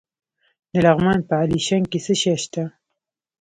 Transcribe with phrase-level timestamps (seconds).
[0.71, 2.63] د لغمان په علیشنګ کې څه شی شته؟